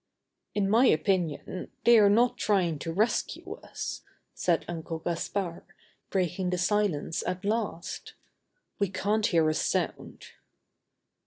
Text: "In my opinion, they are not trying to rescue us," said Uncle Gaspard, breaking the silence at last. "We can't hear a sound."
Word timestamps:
"In 0.55 0.67
my 0.67 0.87
opinion, 0.87 1.69
they 1.83 1.99
are 1.99 2.09
not 2.09 2.35
trying 2.35 2.79
to 2.79 2.91
rescue 2.91 3.59
us," 3.63 4.01
said 4.33 4.65
Uncle 4.67 4.97
Gaspard, 4.97 5.61
breaking 6.09 6.49
the 6.49 6.57
silence 6.57 7.21
at 7.27 7.45
last. 7.45 8.15
"We 8.79 8.89
can't 8.89 9.27
hear 9.27 9.47
a 9.47 9.53
sound." 9.53 10.25